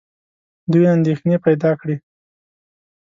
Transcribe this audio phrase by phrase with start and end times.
[0.71, 1.95] دوی اندېښنې پیدا کړې.